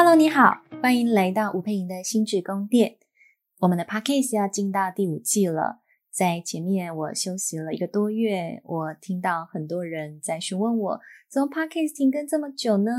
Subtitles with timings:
[0.00, 2.98] Hello，你好，欢迎来到吴佩莹的心智宫殿。
[3.58, 5.80] 我们的 Podcast 要进到第五季了。
[6.08, 12.92] 在前面我休息了一个多月，我听到很多人在询问我，怎么 Podcast 停更这么久呢？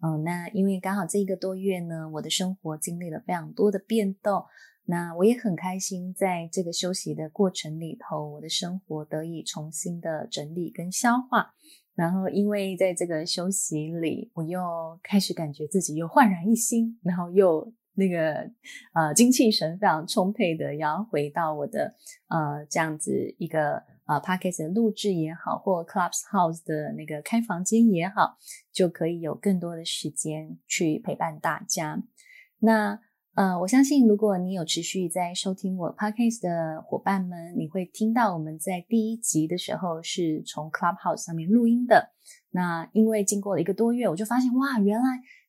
[0.00, 4.42] 哦，那因为刚好这一个多月呢，我的生活经历了非常多的变动。
[4.86, 11.54] 那我也很开心，在这个休息的过程里头，我的生活得以重新的整理跟消化。
[11.94, 14.60] 然后，因为在这个休息里，我又
[15.02, 18.50] 开始感觉自己又焕然一新，然后又那个
[18.94, 21.94] 呃精气神非常充沛的，要回到我的
[22.28, 28.36] 呃这样子一个呃 Podcast 的录制也好，或 Clubs House 的那个开房间也好，
[28.72, 32.02] 就可以有更多的时间去陪伴大家。
[32.58, 33.00] 那。
[33.34, 42.12] 呃，我相信如果你有持续在收听我 podcast 的伙伴们，你会听到我们在第一集的时候是从 Clubhouse 上面录音的。
[42.50, 45.06] 那因为经过了一个多月，我就发现哇，原来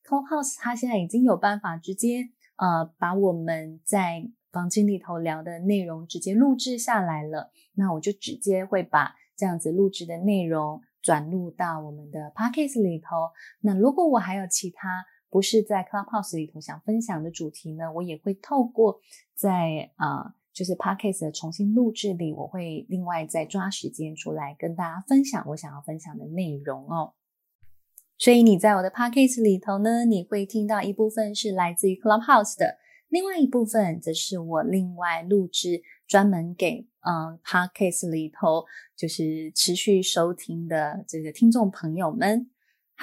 [0.08, 7.52] Clubhouse 它现在已经有办法直接呃把我们在房间里头聊的内容直接录制下来了。
[7.74, 13.32] 那我就直接会把这样子录制的内容转录到我们的 podcast 里头。
[13.60, 19.00] 那如果我还有其他，不是在 Clubhouse 里头想分享的主题呢，我也会透过
[19.34, 27.14] 在啊、就是 Podcast 的重新录制里，我会另外再抓时间出来跟大家分享我想要分享的内容哦。
[28.20, 32.78] 所以你在我的 Podcast 里头呢，你会听到一部分是来自于 Clubhouse 的，
[33.10, 42.52] 另外一部分则是我另外录制专门给嗯 Podcast 里头就是持续收听的这个听众朋友们。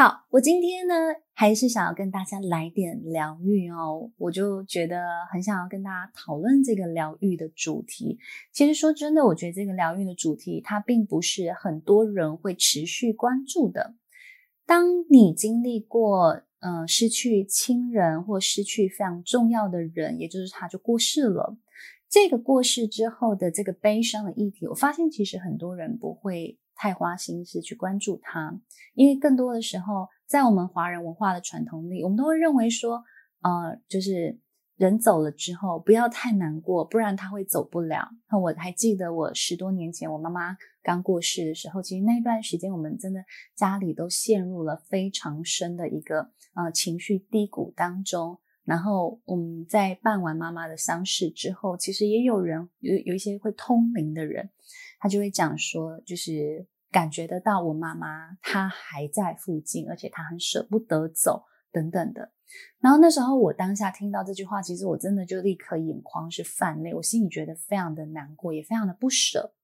[0.02, 0.94] 好，我今天呢，
[1.34, 4.96] 还是想要跟大家来点疗愈哦，我就觉得
[5.30, 8.18] 很想要跟大家讨论这个疗愈的主题。
[8.50, 13.94] 其实说真的，我觉得这个疗愈的主题，它并不是很多人会持续关注的。
[14.64, 21.58] 当你经历过，嗯、呃，失去亲人或失去非常重要的人，也就是他就过世了，
[22.08, 26.58] 这个过世之后的这个悲伤的议题，我发现其实很多人不会。
[26.80, 28.58] 太花心思去关注它，
[28.94, 33.04] 因为更多的时候，在我们华人文化的传统里，我们都会认为说，
[33.42, 34.38] 呃，就是
[34.76, 38.08] 人走了之后，不要太难过，不然他会走不了。
[38.30, 43.22] 那我还记得我十多年前我妈妈刚过世的时候，其实那段时间我们真的
[43.54, 48.38] 家里都陷入了非常深的一个呃情绪低谷当中。
[48.64, 54.48] 然后我们在办完妈妈的丧事之后，其实也有人有有一些会通灵的人。
[55.00, 62.31] 他就会讲说，就是感觉得到我妈妈她还在附近，而且她很舍不得走等等的。
[62.81, 69.55] 然后那时候我当下听到这句话，其实我真的就立刻眼眶是泛泪，我心里觉得非常的难过，也非常的不舍。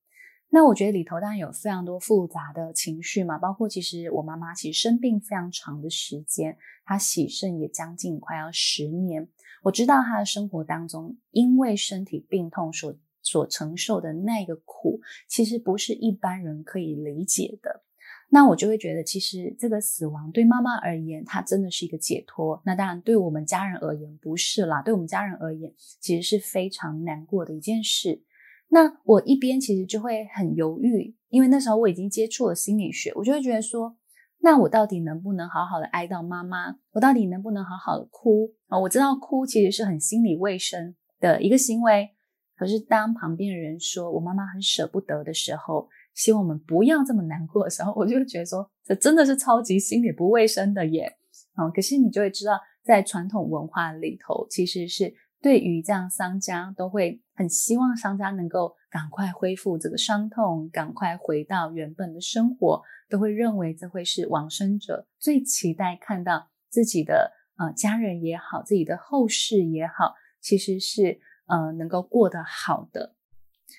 [0.48, 9.28] 那我觉得里头当然有非常多复杂的情绪嘛，包括其实我妈妈其实生病非常长的时间，她洗肾也将近快要十年。
[9.64, 17.82] 我知道她的生活当中，因为身体病痛所所承受的那个苦，其实不是一般人可以理解的。
[18.28, 22.60] 那我就会觉得，其实这个死亡对妈妈而言，它真的是一个解脱。
[22.64, 24.82] 那当然，对我们家人而言不是啦。
[24.82, 28.22] 对我们家人而言，其实是非常难过的一件事。
[28.68, 33.96] 那我一边其实就会很犹豫，因为那时候我已经接触了心理学，我就会觉得说，
[34.40, 36.76] 那我到底能不能好好的哀悼妈妈？
[36.92, 38.78] 我到底能不能好好的哭啊？
[38.80, 42.10] 我知道哭其实是很心理卫生的一个行为。
[42.56, 51.18] 可是，当旁边的人说我妈妈很舍不得的时候，希望我们不要这么难过的时候，我就觉得说，这真的是超级心理不卫生的耶。
[51.56, 55.12] 哦，可是你就会知道，在传统文化里头，其实是
[55.42, 71.20] 对于这样商家，都会很希望商家能够赶快恢复这个伤痛，赶快回到原本的生活，都会认为这会是往生者最期待看到自己的呃家人也好，自己的后事也好，其实是。
[71.46, 73.14] 呃，能够过得好的，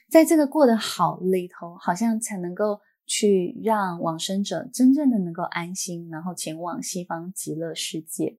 [0.09, 8.37] 在这个过得好里头，好像才能够去让往生者真正的能够安心，然后前往西方极乐世界。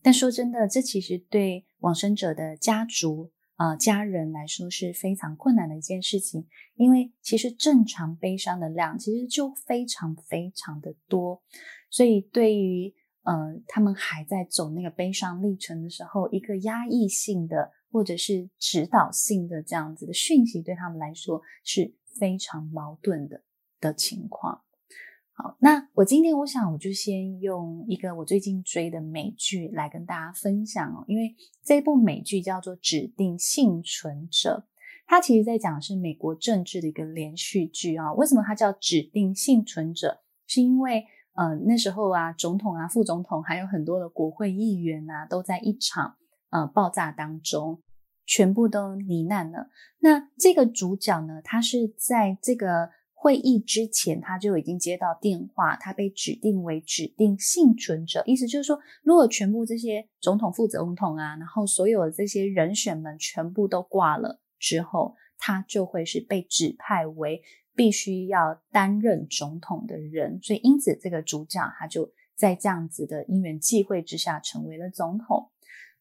[0.00, 11.42] 但说真的，这其实对往生者的家族啊、家人来说是非常困难的一件事情，因为其实正常悲伤的量其实就非常非常的多，
[11.90, 12.94] 所以对于
[13.24, 17.72] 呃他们还在走那个悲伤历程的时候，一个压抑性的。
[17.90, 23.42] 或者是指导性的这样子的讯息，对他们来说是非常矛盾的
[23.80, 24.62] 的情况。
[25.32, 34.66] 好，那我今天我想我就先用一个我最近追的美剧来跟大家分享哦，因为这部美剧叫做《指定幸存者》，
[35.06, 38.12] 它其实在讲是美国政治的一个连续剧啊。
[38.14, 40.20] 为什么它叫《指定幸存者》？
[40.52, 46.16] 是因为呃，那时候啊，总统啊、副总统，还有很多的国会议员啊，都在一场
[46.50, 47.82] 呃爆炸当中，
[48.26, 49.68] 全部都罹难了。
[50.00, 67.42] 那这个主角呢，他是在这个会议之前，他就已经接到电话，他被指定为指定幸存者，意思就是说，如果全部这些总统、副总统啊，然后所有的这些人选们全部都挂了之后，他就会是被指派为。
[67.74, 75.52] 必须要担任总统的人，所以因此这个主角他就在这样子的因缘际会之下成为了总统。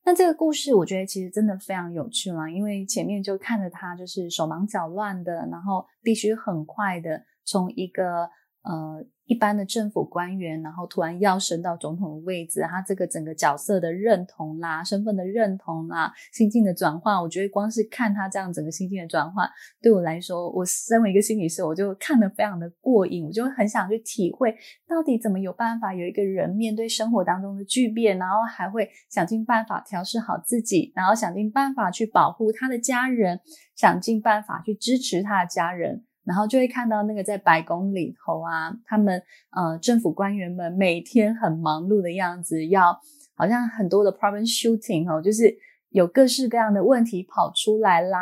[0.08, 8.30] 那这个故事我觉得其实真的非常有趣嘛，因为前面就看着他就是手忙脚乱的，然后必须很快的从一个
[8.68, 9.06] 呃。
[9.30, 19.46] 一般的政府官员，然后突然要升到总统的位置，他这个整个角色的认同啦、身份的认同啦、心境的转换，我觉得光是看他这样整个心境的转换，
[19.82, 24.56] 对我来说，我身为一个心理师，我就看得非常的过瘾，我就很想去体会，
[24.88, 33.42] 到底怎么有办法有一个人面对生活当中的巨变，然后还会想尽办法调试好自己，然后想尽办法去保护他的家人，
[33.76, 36.06] 想尽办法去支持他的家人。
[36.28, 43.00] 然后就会看到那个在白宫里头啊，他们呃政府官员们每天很忙碌的样子，要
[43.34, 45.58] 好像很多的 problem shooting 哦，就是。
[45.90, 48.20] 有各式各样的问题跑出来啦，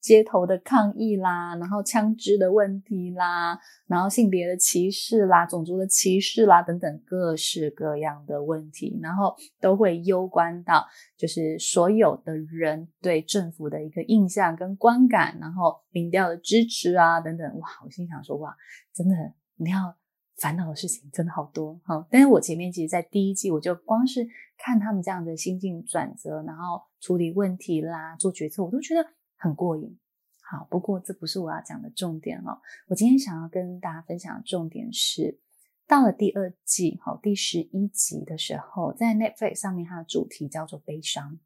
[0.00, 10.86] 街头的抗议啦，然后枪支的问题啦，然后性别的歧视啦，种族的歧视啦，等等各式各样的问题，然后都会攸关到
[11.16, 18.56] 就是所有的人对政府的一个印象跟观感，然后民调的支持啊等等，哇，我心想说哇，
[18.94, 19.14] 真的
[19.56, 19.94] 你要。
[20.36, 24.26] 烦恼的事情真的好多哈，但是我前面其实，在第一季我就光是
[24.58, 29.98] 看他们这样的心境转折，然后处理问题啦，做决策，我都觉得很过瘾。
[30.42, 32.60] 好，不过这不是我要讲的重点哦。
[32.88, 35.38] 我今天想要跟大家分享的重点是，
[35.86, 41.38] 到了第二季哈，第十一集的时候，在 Netflix 上面，它的主题叫做悲伤。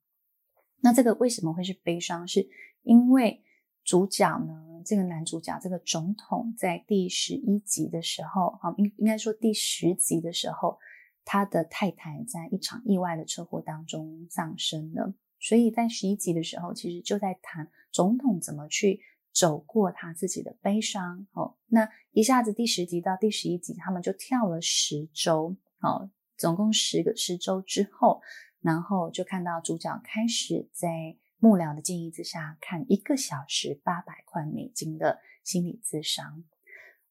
[0.81, 2.27] 那这个为什么会是悲伤？
[2.27, 2.49] 是
[2.83, 3.43] 因为
[3.89, 4.83] 主角呢？
[4.85, 10.79] 这个男主角，这个总统，在第十一集的时候，好，应应该说第十集的时候，
[11.25, 15.15] 他的太太在一场意外的车祸当中丧生了。
[15.41, 19.01] 所以在十一集的时候，其实就在谈总统怎么去
[19.33, 21.27] 走过他自己的悲伤。
[21.33, 28.21] 哦，那一下子第十集到第十一集，他们就跳了十周，哦，总共十个十周之后，
[28.61, 31.17] 然后就看到主角开始在。
[31.39, 36.45] 幕僚的建议之下，看一个小时八百块美金的心理咨商，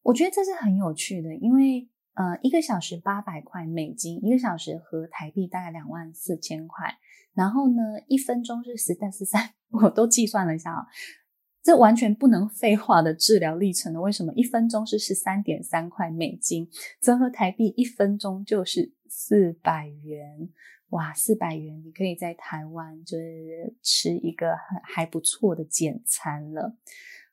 [0.04, 6.98] 我觉得这是很有趣的，因为呃，一个小时八百块美金，一个小时合台币大概两万四千块，
[7.34, 10.88] 然后呢，一分钟是十三十三，我都计算了一下啊，
[11.62, 14.02] 这完全不能废话的治疗历程了。
[14.02, 14.34] 为什么？
[14.34, 16.68] 一分钟是十三点三块美金，
[17.02, 20.50] 折合台币一分钟就是四百元。
[20.90, 26.78] 哇，四百元，你可以在台湾就是吃一个很还不错的简餐了。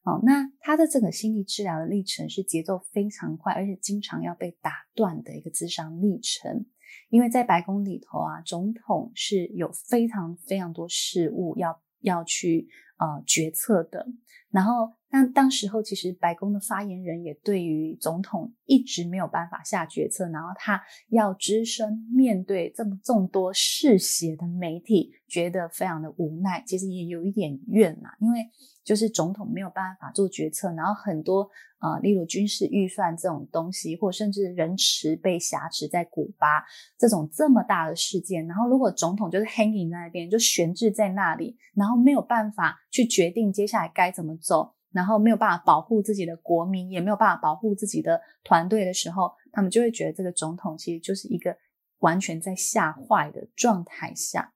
[0.02, 6.66] 哦，那他的这个心理治疗的历程是节奏非常快，而且经常要被打断的一个咨商历程。
[7.10, 12.68] 因为在白宫里头啊，总统是有非常非常多事务要要去
[12.98, 14.06] 呃决策的，
[14.50, 14.92] 然后。
[15.14, 26.64] 那当时候，其实白宫的发言人也对于总统一直没有办法下决策，然后他要只身面对这么众多嗜血的媒体，觉得非常的无奈。
[26.66, 28.44] 其实也有一点怨呐，因为
[28.82, 36.64] 就是总统没有办法做决策，然后很多呃，例如军事预算这种东西，或甚至人质被挟持在古巴
[36.98, 44.74] 这种这么大的事件，然后如果总统就是 hanging 在那边，就悬置在那里，然后没有办法去决定接下来该怎么走。
[44.94, 51.54] 然后没有办法保护自己的国民，也没有办法保护自己的团队的时候，他们就会觉得这个总统其实就是一个
[51.98, 54.54] 完全在吓坏的状态下。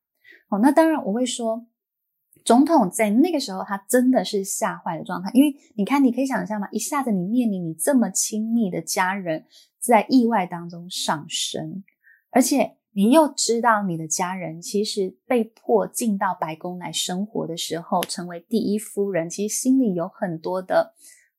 [0.49, 1.67] 哦，那当然我会说，
[2.45, 6.69] 总统在那个时候他真的是吓坏的状态，因为你看，你可以想象吗？
[6.71, 9.45] 一下子你面临你这么亲密的家人
[9.79, 11.83] 在意外当中丧生，
[12.31, 12.77] 而且。
[12.99, 20.95] 你又知道你的家人其实被迫进到白宫来生活的时候，成为第一夫人，其实心里有很多的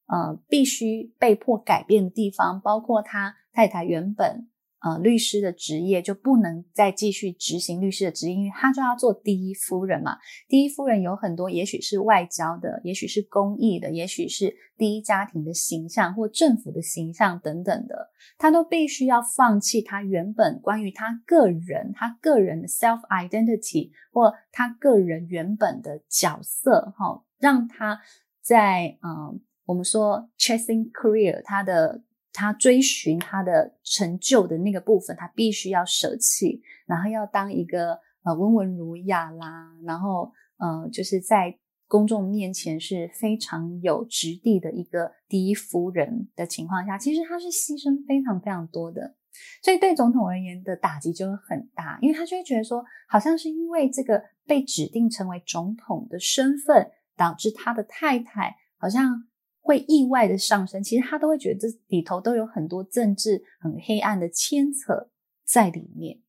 [0.07, 4.47] 呃必须被迫改变的地方，包括他太太原本。
[4.81, 10.17] 呃，律师的职业就不能再继续执行律师的职业，因为他就要做第一夫人嘛。
[10.48, 28.00] 第一夫人有很多，也许是外交的，也许是公益的，也许是第一家庭的形象或政府的形象等等的，他都必须要放弃他原本关于他个人、他个人的 self identity 或他个人原本的角色，哈、哦，让他
[28.41, 32.01] 在嗯、我们说 chasing career，他的。
[32.39, 49.15] 他追寻他的成就的那个部分，他必须要舍弃，然后要当一个呃温文儒雅啦，然后呃就是在公众面前是非常有质地的一个第一夫人的情况下，其实他是牺牲非常非常多的。
[49.63, 59.28] 所以对总统而言的打击就会很大，因为他就会觉得说，好像是因为这个被指定成为总统的身份，导致他的太太好像
[59.69, 60.81] 会意外的上升。
[60.81, 65.09] 其实他都会觉得这里头都有很多政治很黑暗的牵扯
[65.45, 66.19] 在里面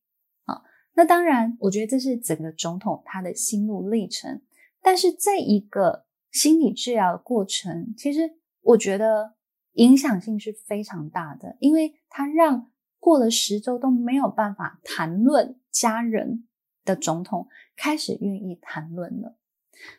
[0.45, 0.61] 啊。
[0.93, 4.41] 那当然，我觉得这是整个总统他的心路历程。
[4.81, 9.33] 但是这一个心理治疗的过程，其实我觉得
[9.73, 12.67] 影响性是非常大的，因为他让。
[13.03, 16.47] 过了十周都没有办法谈论家人
[16.85, 19.39] 的总统开始愿意谈论了。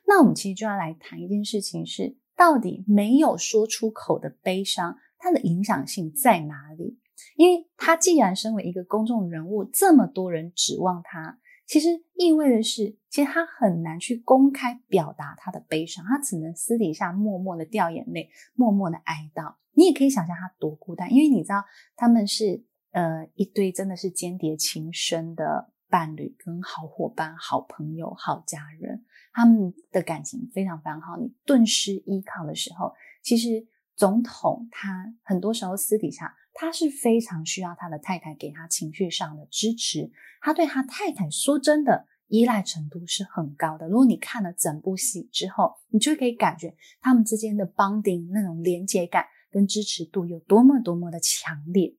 [0.07, 6.99] 那我们其实就要来谈一件事情是：到底没有说出口的悲伤，它的影响性在哪里？
[7.37, 19.55] 因为他既然身为一个公众人物，这么多人指望他，其实意味的是，其实他很难去公开表达他的悲伤，他只能私底下默默的掉眼泪，默默的哀悼。
[19.73, 21.65] 你也可以想象他多孤单，因为你知道
[21.97, 22.65] 他们是。
[22.95, 31.17] 呃，一堆真的是间谍情深的伴侣，跟好伙伴、好朋友、好家人，他们的感情非常非常好。
[31.17, 40.11] 你顿失依靠的时候，其实总统他很多时候私底下他是非常需要他的太太给他情绪上的支持。
[40.41, 43.89] 他对他太太说真的依赖程度是很高的。
[43.89, 51.95] 如果你看了整部戏之后，你就可以感觉他们之间的 bonding 那种连接感跟支持度有多么多么的强烈。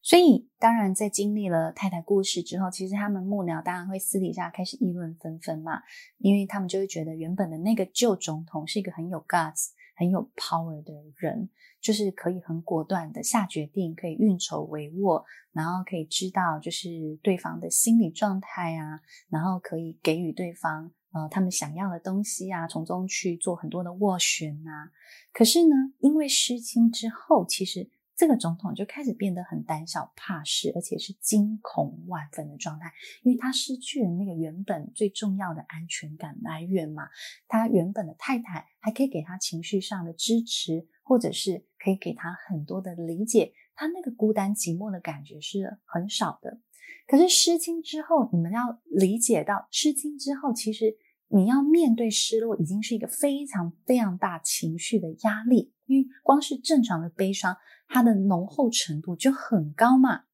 [0.00, 5.82] 所以，当然，在经历了太太过世之后，其实他们幕僚当然会私底下开始议论纷纷嘛，
[6.18, 11.50] 因为他们就会觉得原本的那个旧总统是一个很有 guts、很有 power 的人，
[11.80, 16.88] 就是可以很果断的下决定，可以运筹帷幄，然后可以知道就是
[17.22, 24.90] 对方的心理状态啊，然后可以给予对方呃他们想要的东西啊，从中去做很多的斡旋啊。
[25.32, 27.90] 可是呢，因为失亲之后，其实。
[28.18, 37.04] 这个总统就开始变得很胆小怕事，而且是惊恐万分的状态，因为他失去了那个原本最重要的安全感来源嘛。
[37.46, 46.58] 他原本的太太还可以给他情绪上的支持，或者是可以给他很多的理解，他那个孤单寂寞的感觉是很少的。
[47.06, 50.96] 可是失亲之后，你们要理解到，失亲之后，其实
[51.28, 57.56] 你要面对失落，已经是一个非常非常大情绪的压力，因为光是正常的悲伤。
[57.88, 60.24] 它的浓厚程度就很高嘛，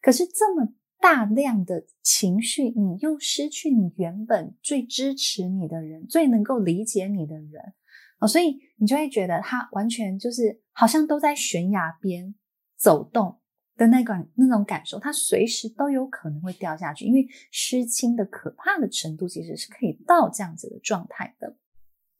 [0.00, 7.74] 可是这么大量的情绪，你又失去你原本最支持你的人，最能够理解你的人，
[8.20, 12.34] 哦，所以你就会觉得他完全就是好像都在悬崖边
[12.76, 13.40] 走动
[13.76, 21.56] 的那个那种感受，他随时都有可能会掉下去，因为失亲的可怕的程度其实是可以到这样子的状态的。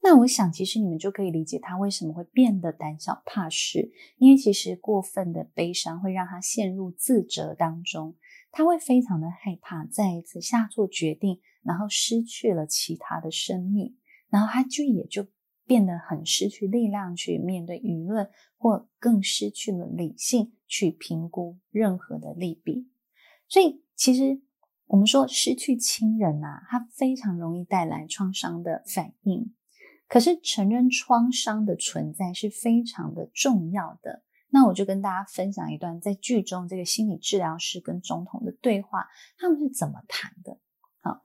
[0.02, 8.16] 那我想，其实你们就可以理解他为什么会变得胆小怕事，因为其实过分的悲伤会让他陷入自责当中，
[8.50, 13.94] 他会非常的害怕再一次下错决定，然后失去了其他的生命，
[14.30, 15.26] 然后他就也就
[15.66, 22.88] 变得很失去力量去面对舆论，或更失去了理性去评估任何的利弊。
[23.48, 24.40] 所以，其实
[24.86, 29.54] 我们说失去亲人啊，他非常容易带来创伤的反应。
[30.10, 34.24] 可是承认创伤的存在是非常的重要的。
[34.48, 39.06] 那我就跟大家分享一段在剧中这个心理治疗师跟总统的对话，
[39.38, 40.58] 他们是怎么谈的？
[41.00, 41.22] 好，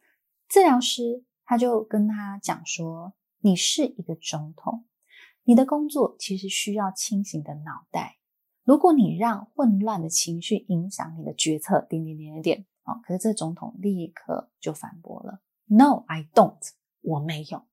[0.48, 4.86] 治疗师他就跟他讲说：“你是一个总统，
[5.44, 8.18] 你的工作其实需要清醒的脑袋。
[8.63, 16.60] 如果你让混乱的情绪影响你的决策，点点点点点，好，可是这个总统立刻就反驳了：“No, I don't，
[17.01, 17.65] 我没有。”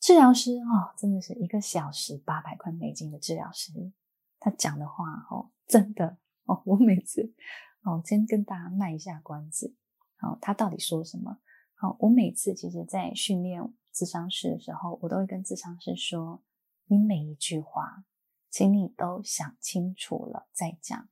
[0.00, 3.92] 治疗师哦，真的是一个小时八百块美金的治疗师，
[4.38, 7.34] 他讲的话哦，真的哦，我每次
[7.82, 9.76] 哦，先跟大家卖一下关子，
[10.16, 11.38] 好，他到底说什么？
[11.74, 16.42] 好，我每次其实，在训练智商师的时候，我都会跟智商师说，
[16.86, 18.04] 你每一句话，
[18.48, 21.08] 请你都想清楚了再讲，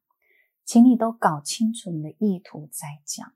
[0.64, 3.34] 请你都搞清楚你的意图再讲。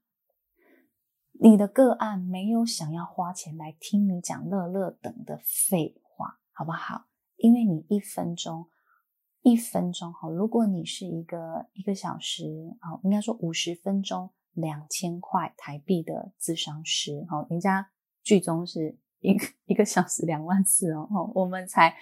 [1.45, 7.07] 你的个案没有想要花钱来听你讲乐乐等的废话，好不好？
[7.35, 8.69] 因为你一分钟，
[9.41, 17.91] 一分钟哈，如果你是一个一个小时啊，应该说五十分钟两千块台币的咨商师，哈，人家
[18.23, 21.97] 剧中是一个一个小时两万四哦，我们才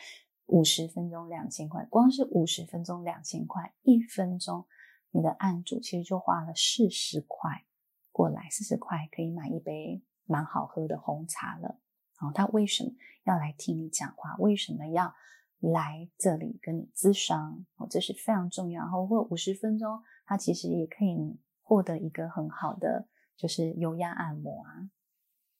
[0.49, 4.67] 五十分钟两千块，光是五十分钟两千块，一分钟
[5.13, 7.65] 你的案主其实就花了四十块
[8.13, 11.81] 过来，四十块可以买一杯蛮好喝的红茶了。
[12.21, 12.91] 哦，他为什么
[13.25, 14.37] 要来听你讲话？
[14.39, 15.15] 为什么要
[15.59, 17.65] 来这里跟你咨商？
[17.77, 18.83] 哦，这是非常重要。
[18.83, 24.91] 然后或五十分钟，他其实也可以获得一个很好的，就是油压按摩啊。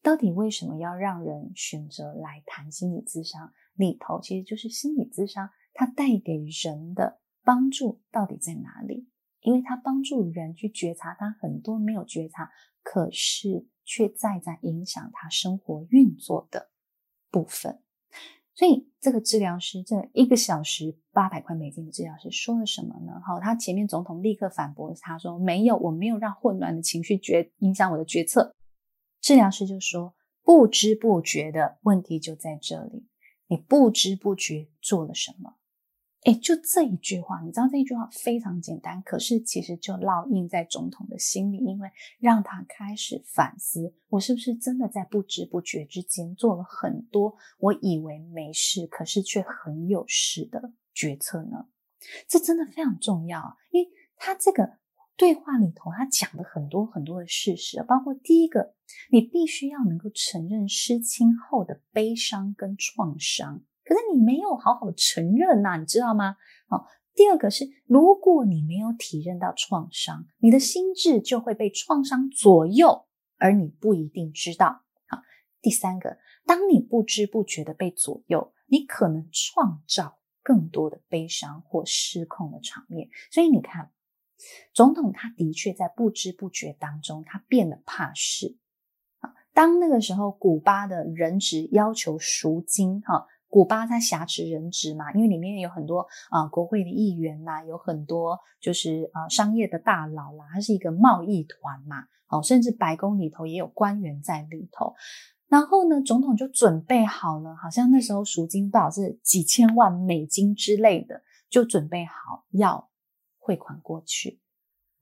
[0.03, 3.53] 到底为什么要让人选择来谈心理咨商？
[3.75, 9.09] 里头其实就是心理咨商，它带给人的帮助到底在哪里？
[9.43, 12.51] 因为它帮助人去觉察他很多没有觉察，
[12.83, 16.71] 可是却在在影响他生活运作的
[17.31, 17.81] 部分。
[18.53, 23.21] 所以这个治疗师这一个小时八百块美金的治疗师说了什么呢？
[23.25, 28.55] 好，他前面总统立刻反驳他说：“没有，我没有让混乱的情绪决影响我的决策。”
[29.23, 33.07] 治疗师就说：“不知不觉的问题就在这里，
[33.47, 35.55] 你不知不觉做了什么？
[36.25, 51.69] 诶，就这一句话，你知道这一句话非常简单，可是其实就烙印在总统的心里，因为让他开始反思：我是不是真的在不知不觉之间做了很多我以为没事，可是却很有事的决策呢？
[52.29, 54.79] 这真的非常重要，因为他这个。”
[55.17, 58.75] 对话里头，他讲了很多很多的事实，包括第一个，
[59.11, 66.37] 你必须要能够承认失亲后的悲伤跟创伤，可是你没有好好承认呐，你知道吗？
[66.69, 73.07] 好，第二个是，如果你没有体认到创伤，你的心智就会被创伤左右，
[73.39, 74.83] 而你不一定知道。
[75.09, 75.23] 好，
[75.61, 83.09] 第三个，当你不知不觉的被左右，你可能创造更多的悲伤或失控的场面。
[83.33, 83.91] 所以你看。
[84.73, 88.57] 总统他的确在不知不觉当中，他变得怕事。
[89.53, 104.95] 当那个时候，古巴的人质要求赎金，哈，古巴在挟持人质嘛，因为里面有很多啊、国会的议员呐，有很多就是啊、商业的大佬啦，它是一个贸易团嘛，哦，甚至白宫里头也有官员在里头。
[105.49, 112.89] 然后呢，总统就准备好了，好像那时候赎金多少是几千万美金之类的，就准备好要。
[113.43, 114.39] 汇款过去，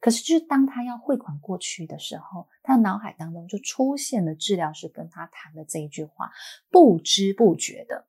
[0.01, 6.31] 可是就是当他要汇款过去的时候，他脑海当中就出现了治疗师跟他谈的这一句话：
[6.71, 8.07] 不知不觉的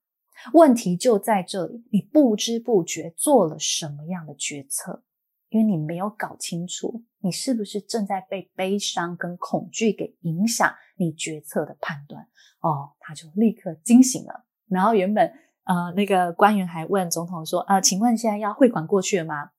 [0.54, 5.04] 问题就在这里，你不知不觉做了什么样的决策？
[5.49, 12.28] 因为你没有搞清楚，你是不是正在被悲伤跟恐惧给影响你决策的判断？
[12.62, 14.45] 哦，他就立刻惊醒了。
[14.67, 19.49] 然后原本呃那个官员还问总统说：呃，请问现在要汇款过去了吗？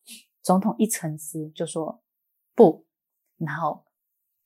[0.43, 2.03] 总统一沉思，就说
[2.55, 2.87] 不，
[3.37, 3.85] 然后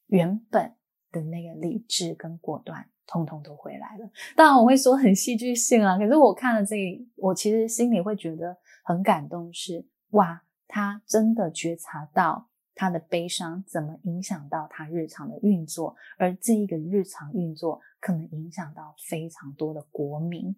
[0.06, 0.74] 原本
[1.12, 4.10] 的那个理智跟果断，通通都回来了。
[4.34, 6.76] 当然，我会说很戏剧性啊，可是我看了这，
[7.16, 20.54] 我其实心里会觉得很感动是，是哇，他真的觉察到他的悲伤怎么影响到他日常的运作，而这一个日常运作可能影响到非常多的国民。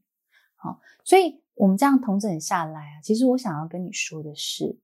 [0.54, 4.78] 好，所以我们这样统整下来啊，其实我想要跟你说的是。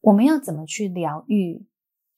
[0.00, 1.66] 我们要怎么去疗愈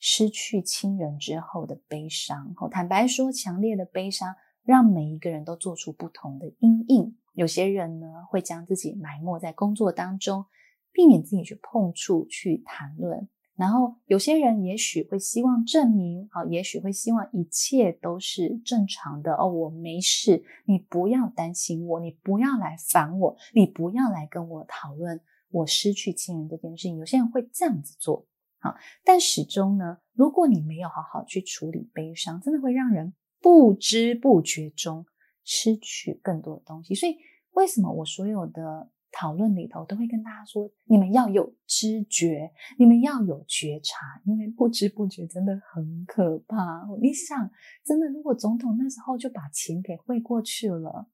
[0.00, 2.52] 失去亲人之后的悲伤？
[2.56, 4.34] 哦坦白说，强烈的悲伤
[4.64, 7.16] 让每一个人都做出不同的阴影。
[7.34, 10.46] 有些人呢，会将自己埋没在工作当中，
[10.92, 13.28] 避免自己去碰触、去谈论。
[13.54, 19.34] 然后，有些人也许会希望证明，好，也许会希望一切都是正常的。
[19.34, 25.20] 哦，我没事，你不要担心我，你不要来烦我，你不要来跟我讨论。
[25.50, 28.26] 我失去亲人这件事情，有些人会这样子做，
[28.60, 35.04] 好，但始终呢，如果你没有好好去处理悲伤，真的会让人不知不觉中
[35.44, 36.94] 失去更多的东西。
[36.94, 37.16] 所以，
[37.52, 46.86] 为什么我所有的讨论里头都会跟大家说，你们要有知觉，你们要有觉察，因为不知不觉真的很可怕。
[47.00, 47.50] 你想，
[47.84, 51.08] 真的，如果总统那时候就把钱给汇过去了，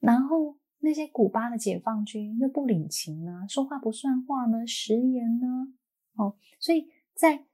[0.00, 0.56] 然后。
[0.80, 5.72] 那些古巴的解放军又不领情呢，说话不算话呢，食言呢，
[6.16, 7.44] 哦，所以在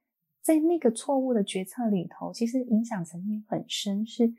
[0.42, 4.32] 在那个错误的决策里头，其实影响层面很深，是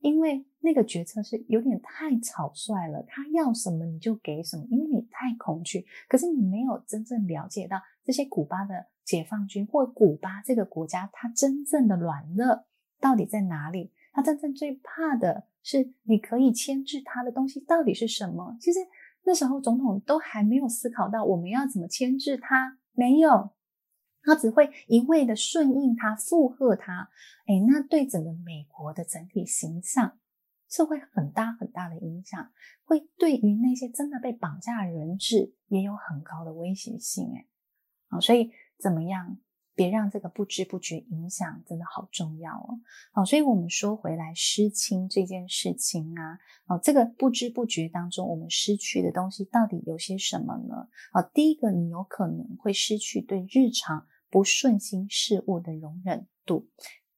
[0.00, 12.64] 因为那个决策是有点太草率了，他要什么你就给什么，因为你太恐惧，可是你没有真正了解到这些古巴的解放军或古巴这个国家，它真正的软肋
[13.00, 13.92] 到底在哪里？
[14.12, 18.56] 他真正最怕的是，你可以牵制他的东西到底是什么？
[18.60, 18.78] 其实
[19.24, 23.50] 那时候总统都还没有思考到我们要怎么牵制他，没有，
[24.24, 27.10] 他只会一味的顺应他、附和他。
[27.46, 30.18] 诶，那对整个美国的整体形象
[30.68, 32.50] 是会很大很大的影响，
[32.84, 37.26] 会对于那些真的被绑架的人质也有很高的威胁性。
[37.32, 37.46] 诶
[38.08, 39.38] 好，所以怎么样？
[39.76, 42.78] 别让这个不知不觉影响，真的好重要哦。
[43.10, 50.88] 好，所以我们说回来，失亲这件事情啊，哦，这个不知不觉当中，我们失去的东西到底有些什么呢？
[51.10, 56.66] 啊，第一个，你有可能会失去对日常不顺心事物的容忍度。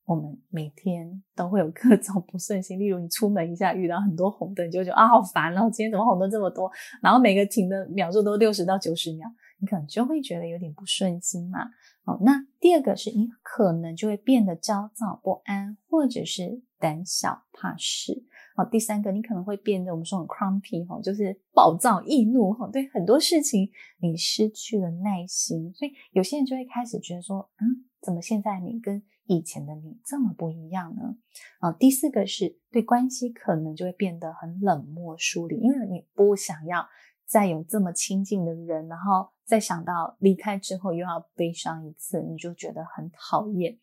[0.05, 6.71] 我们每天都会有各种不顺心，例如你出门一下遇到很多红灯，你就觉得啊好烦哦，今天怎么红灯这么多？
[7.03, 9.27] 然后每个停的秒数都六十到九十秒，
[9.59, 11.59] 你可能就会觉得有点不顺心嘛。
[12.05, 18.27] 好，那第二个是你可能就会变得焦躁不安，或者是胆小怕事。
[18.57, 31.17] 好，第三个你可能会变得我们说很 crumpy 哈，就是暴躁易怒哈，对很多事情你失去了耐心，所以有些人就会开始觉得说，嗯，怎么现在你跟以前的你这么不一样呢？
[31.61, 36.89] 啊，第四个是对关系可能就会变得很冷漠疏离，因为你不想要
[37.27, 39.29] 再有这么亲近的人，然后。
[39.47, 43.79] 再想到离开之后又要悲伤一次，你就觉得很讨厌。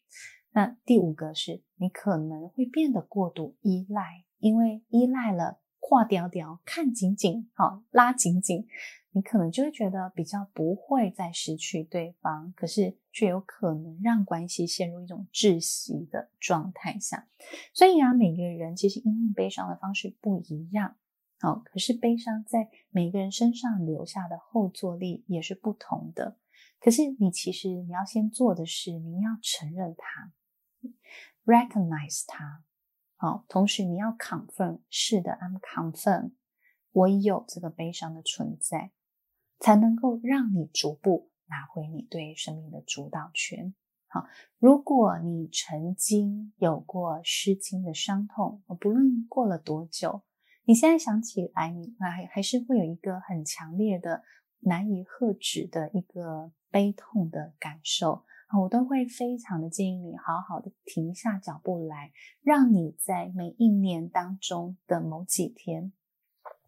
[0.52, 8.68] 那第五个是你可能会变得过度依赖，因为依赖了，挂吊吊，看紧紧，好，拉紧紧，
[9.12, 17.30] 你可能就会觉得比较不会再失去对方，可是却有可能让关系陷入一种窒息的状态下。
[17.74, 20.98] 所以啊，每个人其实因应悲伤的方式不一样。
[21.40, 26.38] 好，可是悲伤在每个人身上留下的后坐力也是不同的。
[26.82, 30.34] 可是你其实你要先做的是，你要承认它
[31.46, 32.66] ，recognize 它。
[33.24, 36.34] 好，同时你要 confirm，是的，I'm confirm，
[36.92, 38.92] 我有这个悲伤的存在，
[39.62, 43.74] 才能够让你逐步拿回你对生命的主导权。
[44.08, 44.28] 好，
[44.60, 50.24] 如果你曾经有过失亲的伤痛，不论过了多久。
[50.66, 54.22] 你现在想起来，你还还是会有一个很强烈的、
[54.60, 58.26] 难以遏止的一个悲痛的感受。
[58.62, 62.12] 我都会非常的建议你好好的停下脚步来，
[62.42, 65.92] 让你在每一年当中的某几天，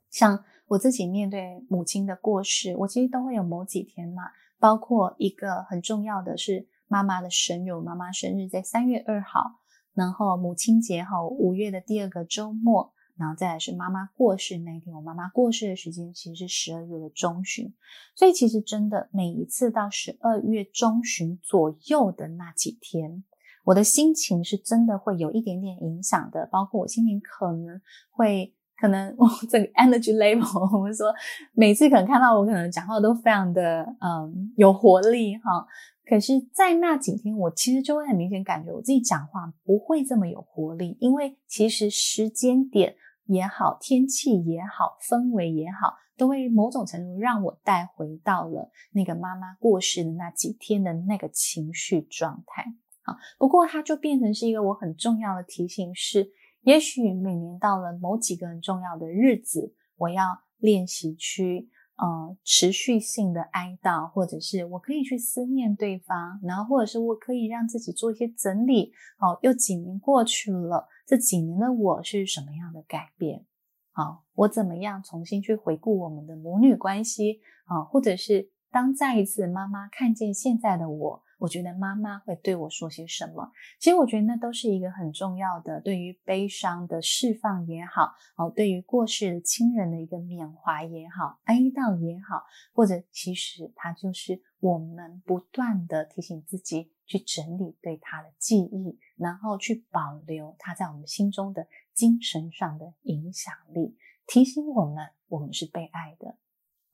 [0.10, 4.24] 像我自己面对母亲的过世，我其实都会有某几天嘛，
[4.60, 9.60] 包括一个很重要的是妈妈的生日，妈妈生日在三月二号，
[9.94, 12.95] 然后母亲节哈，五月的第二个周末。
[13.18, 17.74] 然后再来是妈妈过世那一天，我妈妈过世的时间其实是十二月的中旬，
[18.16, 23.24] 所以其实真的每一次到十二月中旬左右的那几天，
[23.64, 27.80] 我的心情是真的会有一点点影响的，包括我心情可能
[28.12, 31.14] 会可能我这个 energy level，我们说
[31.54, 35.66] 每次可能看到我可能讲话都非常的嗯有活力哈。
[36.08, 52.66] 可是，在那几天，我其实就会很明显感觉我自己讲话不会这么有活力，因为其实时间点也好，天气也好，氛围也好，都会某种程度让我带回到了那个妈妈过世的那几天的那个情绪状态。
[53.02, 60.24] 好，不过它就变成是一个我很重要的提醒是，是也许每年到了某几个很重要的日子，我要
[60.58, 61.70] 练习去。
[61.98, 68.92] 呃，持续性的哀悼，或者是我可以去思念对方，然后或者是我可以让自己做一些整理。
[69.20, 73.46] 哦，又几年过去了，这几年的我是什么样的改变？
[73.92, 77.40] 好，我怎么样重新去回顾我们的母女关系？
[77.66, 81.24] 啊，或者是当再一次妈妈看见现在的我。
[81.38, 83.52] 我觉得妈妈会对我说些什么？
[83.80, 92.44] 其实我觉得那都是一个很重要的，对于悲伤的释放也好，哦，对于过世的亲人的一个缅怀也好，哀悼也好，
[92.74, 106.38] 或者其实它就是我们不断的提醒自己去整理对他的记忆，然后去保留他在我们心中的精神上的影响力，提醒我们我们是被爱的。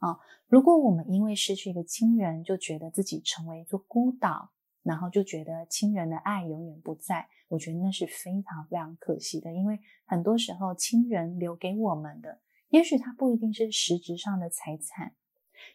[0.01, 9.53] 啊、如果我们因为失去一个亲人，就觉得自己成为一座孤岛，然后就觉得亲人的爱永远不在，我觉得那是非常非常可惜的。
[9.53, 15.13] 因为很多时候，亲人留给我们的，也许他不一定是实质上的财产，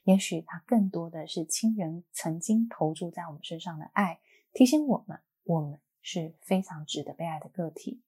[0.03, 4.19] 也许他更多的是亲人曾经投注在我们身上的爱，
[4.53, 8.03] 提醒我们，我们是非常值得被爱的个体。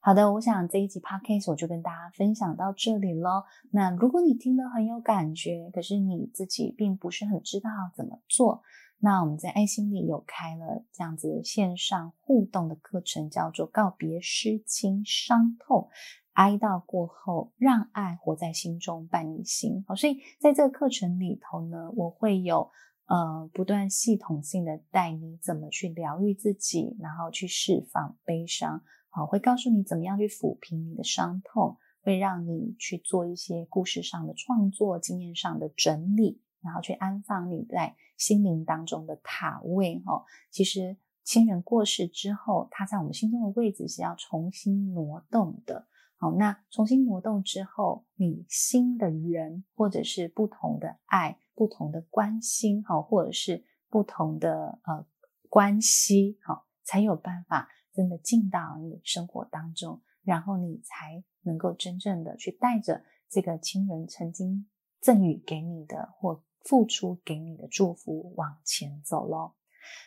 [0.00, 3.42] 好的，我想这一集 podcast 我就跟大家分享到这里喽。
[3.72, 8.62] 那如果你听得很有感觉，可是你自己并不是很知道怎么做，
[9.00, 15.88] 那我们在爱心里有开了这样子线上互动的课程，叫做告别失亲伤痛，
[16.34, 19.84] 哀悼过后，让爱活在心中伴你行。
[19.88, 22.70] 好，所以在这个课程里头呢，我会有。
[23.10, 40.02] 呃，不断系统性的带你怎么去疗愈自己，然后去释放悲伤，好，会告诉你怎么样去抚平你的伤痛，会让你去做一些故事上的创作、经验上的整理，然后去安放你在心灵当中的塔位。
[40.04, 45.86] 哈，其实亲人过世之后，他在我们心中的位置是要重新挪动的。
[46.16, 55.06] 好，那重新挪动之后，你新的人，或者是不同的爱、不同的关心，哈，或者是不同的呃
[55.48, 64.68] 关系，哈，才有办法真的进到你生活当中，然后你才能够真正的去带着这个亲人曾经
[65.00, 69.54] 赠予给你的或付出给你的祝福往前走喽。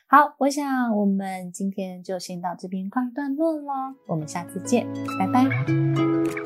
[0.08, 3.73] 好，我想我们今天就先到这边告一段落喽。
[4.08, 4.88] 我们下次见，
[5.19, 6.40] 拜拜。